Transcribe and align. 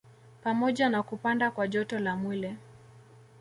Pamoja 0.43 0.89
na 0.89 1.03
kupanda 1.03 1.51
kwa 1.51 1.67
joto 1.67 1.99
la 1.99 2.15
mwili 2.15 2.55